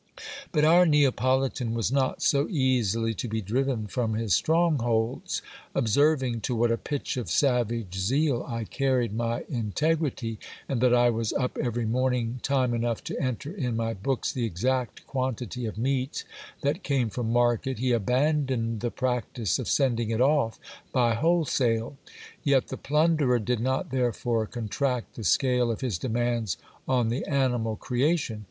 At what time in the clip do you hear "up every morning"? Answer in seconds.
11.33-12.39